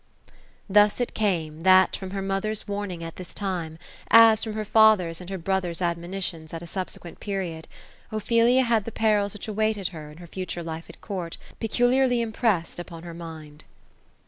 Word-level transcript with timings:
Thus 0.67 0.99
it 0.99 1.13
came, 1.13 1.59
that— 1.61 1.95
from 1.95 2.09
her 2.09 2.23
mother's 2.23 2.67
warning, 2.67 3.03
at 3.03 3.17
this 3.17 3.35
time, 3.35 3.77
as, 4.09 4.43
from 4.43 4.53
her 4.53 4.65
father's 4.65 5.21
and 5.21 5.29
her 5.29 5.37
brother's 5.37 5.79
admonitions, 5.79 6.55
at 6.55 6.63
a 6.63 6.65
subsequent 6.65 7.19
period,— 7.19 7.67
Ophelia 8.11 8.63
had 8.63 8.85
the 8.85 8.91
perils 8.91 9.33
which 9.33 9.47
awaited 9.47 9.89
her, 9.89 10.09
in 10.09 10.17
her 10.17 10.25
future 10.25 10.63
life 10.63 10.89
at 10.89 11.01
court, 11.01 11.37
peculiarly 11.59 12.19
impressed 12.19 12.79
upon 12.79 13.03
her 13.03 13.13
mind. 13.13 13.63